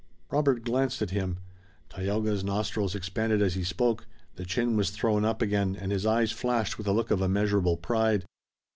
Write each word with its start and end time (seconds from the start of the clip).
Robert 0.31 0.63
glanced 0.65 1.03
at 1.03 1.11
him. 1.11 1.37
Tayoga's 1.89 2.43
nostrils 2.43 2.95
expanded 2.95 3.39
as 3.39 3.53
he 3.53 3.63
spoke, 3.63 4.07
the 4.33 4.45
chin 4.45 4.75
was 4.75 4.89
thrown 4.89 5.23
up 5.23 5.43
again 5.43 5.75
and 5.79 5.91
his 5.91 6.07
eyes 6.07 6.31
flashed 6.31 6.79
with 6.79 6.87
a 6.87 6.91
look 6.91 7.11
of 7.11 7.21
immeasurable 7.21 7.77
pride. 7.77 8.25